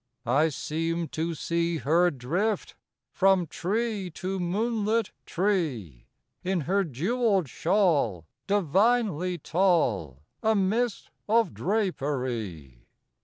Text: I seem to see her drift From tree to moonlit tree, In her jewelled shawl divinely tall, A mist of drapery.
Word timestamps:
I 0.25 0.49
seem 0.49 1.09
to 1.09 1.35
see 1.35 1.77
her 1.77 2.09
drift 2.09 2.73
From 3.11 3.45
tree 3.45 4.09
to 4.15 4.39
moonlit 4.39 5.11
tree, 5.27 6.07
In 6.43 6.61
her 6.61 6.83
jewelled 6.83 7.47
shawl 7.47 8.25
divinely 8.47 9.37
tall, 9.37 10.23
A 10.41 10.55
mist 10.55 11.11
of 11.29 11.53
drapery. 11.53 12.87